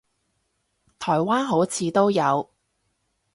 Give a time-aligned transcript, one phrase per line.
[0.97, 2.49] 台灣好似都有